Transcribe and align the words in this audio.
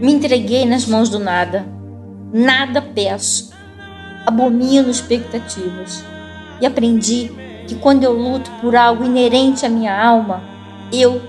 Me 0.00 0.14
entreguei 0.14 0.64
nas 0.64 0.86
mãos 0.86 1.10
do 1.10 1.18
nada. 1.18 1.66
Nada 2.32 2.80
peço. 2.80 3.52
Abomino 4.24 4.88
expectativas. 4.88 6.02
E 6.58 6.64
aprendi 6.64 7.30
que 7.68 7.74
quando 7.74 8.04
eu 8.04 8.12
luto 8.12 8.50
por 8.62 8.74
algo 8.74 9.04
inerente 9.04 9.66
à 9.66 9.68
minha 9.68 9.94
alma, 10.02 10.42
eu 10.90 11.20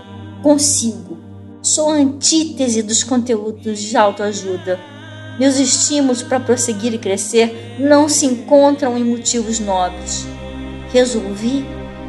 consigo. 0.41 1.17
Sou 1.61 1.89
a 1.89 1.95
antítese 1.95 2.81
dos 2.81 3.03
conteúdos 3.03 3.77
de 3.77 3.97
autoajuda. 3.97 4.79
Meus 5.37 5.59
estímulos 5.59 6.23
para 6.23 6.39
prosseguir 6.39 6.93
e 6.93 6.97
crescer 6.97 7.75
não 7.77 8.07
se 8.07 8.25
encontram 8.25 8.97
em 8.97 9.03
motivos 9.03 9.59
nobres. 9.59 10.25
Resolvi 10.93 11.65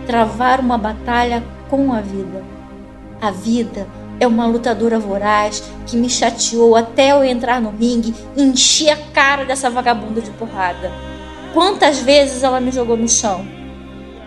travar 0.06 0.60
uma 0.60 0.79
batalha 0.79 1.42
com 1.68 1.92
a 1.92 2.01
vida. 2.01 2.45
A 3.20 3.32
vida 3.32 3.84
é 4.21 4.27
uma 4.27 4.47
lutadora 4.47 4.98
voraz 4.98 5.62
que 5.87 5.97
me 5.97 6.09
chateou 6.09 6.77
até 6.77 7.12
eu 7.12 7.25
entrar 7.25 7.61
no 7.61 7.71
ringue 7.71 8.15
e 8.37 8.43
encher 8.43 8.91
a 8.91 8.97
cara 9.12 9.45
dessa 9.45 9.69
vagabunda 9.69 10.21
de 10.21 10.30
porrada. 10.30 10.93
Quantas 11.52 11.98
vezes 11.98 12.43
ela 12.43 12.61
me 12.61 12.71
jogou 12.71 12.97
no 12.97 13.09
chão? 13.09 13.47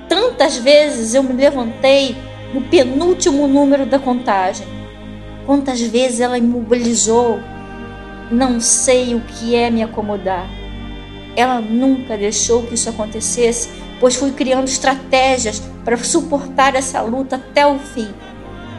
Tantas 0.07 0.57
vezes 0.57 1.15
eu 1.15 1.23
me 1.23 1.33
levantei 1.33 2.15
no 2.53 2.61
penúltimo 2.61 3.47
número 3.47 3.85
da 3.85 3.97
contagem. 3.97 4.67
Quantas 5.45 5.81
vezes 5.81 6.19
ela 6.19 6.37
imobilizou? 6.37 7.39
Não 8.31 8.59
sei 8.59 9.15
o 9.15 9.21
que 9.21 9.55
é 9.55 9.69
me 9.69 9.83
acomodar. 9.83 10.47
Ela 11.35 11.59
nunca 11.59 12.17
deixou 12.17 12.63
que 12.63 12.75
isso 12.75 12.89
acontecesse, 12.89 13.69
pois 13.99 14.15
fui 14.15 14.31
criando 14.31 14.67
estratégias 14.67 15.61
para 15.83 15.97
suportar 15.97 16.75
essa 16.75 17.01
luta 17.01 17.35
até 17.35 17.65
o 17.67 17.77
fim. 17.77 18.07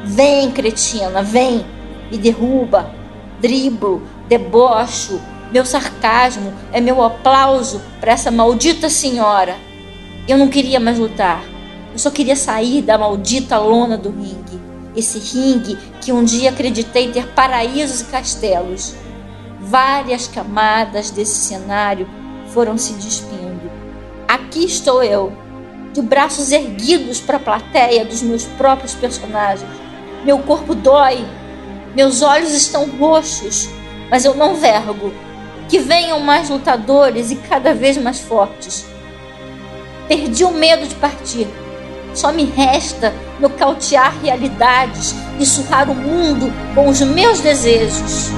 Vem, 0.09 0.53
cretina, 0.53 1.21
vem, 1.21 1.67
me 2.09 2.17
derruba, 2.17 2.95
driblo, 3.41 4.01
debocho. 4.29 5.21
Meu 5.51 5.67
sarcasmo 5.67 6.55
é 6.73 6.81
meu 6.81 7.03
aplauso 7.03 7.83
para 8.01 8.13
essa 8.13 8.31
maldita 8.31 8.89
senhora. 8.89 9.57
Eu 10.29 10.39
não 10.39 10.47
queria 10.47 10.79
mais 10.79 10.97
lutar. 10.97 11.43
Eu 11.93 11.98
só 11.98 12.09
queria 12.09 12.37
sair 12.37 12.83
da 12.83 12.97
maldita 12.97 13.59
lona 13.59 13.98
do 13.98 14.11
ringue. 14.11 14.61
Esse 14.95 15.19
ringue 15.19 15.77
que 16.01 16.13
um 16.13 16.23
dia 16.23 16.51
acreditei 16.51 17.11
ter 17.11 17.27
paraísos 17.33 18.03
e 18.03 18.05
castelos. 18.05 18.95
Várias 19.61 20.29
camadas 20.29 21.11
desse 21.11 21.35
cenário 21.35 22.09
foram 22.55 22.79
se 22.79 22.93
despindo. 22.93 23.69
Aqui 24.29 24.65
estou 24.65 25.03
eu, 25.03 25.33
de 25.93 26.01
braços 26.01 26.53
erguidos 26.53 27.20
para 27.20 27.39
a 27.39 27.41
plateia 27.41 28.05
dos 28.05 28.23
meus 28.23 28.45
próprios 28.45 28.95
personagens. 28.95 29.86
Meu 30.25 30.39
corpo 30.39 30.75
dói, 30.75 31.25
meus 31.95 32.20
olhos 32.22 32.53
estão 32.53 32.89
roxos, 32.98 33.69
mas 34.11 34.25
eu 34.25 34.34
não 34.34 34.55
vergo. 34.55 35.12
Que 35.69 35.78
venham 35.78 36.20
mais 36.20 36.48
lutadores 36.48 37.31
e 37.31 37.36
cada 37.36 37.75
vez 37.75 37.97
mais 37.97 38.20
fortes. 38.20 38.86
Perdi 40.06 40.45
o 40.45 40.53
medo 40.53 40.86
de 40.86 40.95
partir. 40.95 41.48
Só 42.14 42.33
me 42.33 42.45
resta 42.45 43.12
nocautear 43.41 44.14
realidades 44.23 45.14
e 45.39 45.45
surrar 45.45 45.91
o 45.91 45.95
mundo 45.95 46.53
com 46.75 46.89
os 46.89 47.01
meus 47.01 47.41
desejos. 47.41 48.30